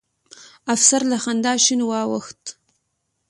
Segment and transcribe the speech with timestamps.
[0.73, 2.41] افسر له خندا شين واوښت.